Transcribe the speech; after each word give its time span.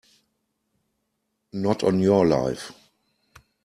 Not 1.53 1.83
on 1.83 1.99
your 1.99 2.25
life! 2.25 2.71